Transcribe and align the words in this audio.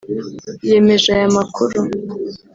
yemeje 0.67 1.07
aya 1.15 1.27
makuru 1.37 1.79